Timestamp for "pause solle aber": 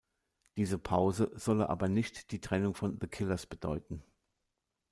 0.79-1.87